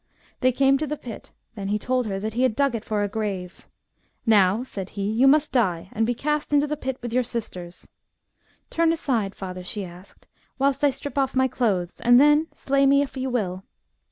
[0.39, 3.03] They came to the pit; then he told her that he had dug it for
[3.03, 3.67] a grave.'
[4.25, 7.87] Now,' said he,' you must die, and be cast into the pit with your sisters.'
[8.71, 10.27] Turn aside, father,' she asked,
[10.57, 13.63] 'whilst I strip off my clothes, and then slay me if you will.'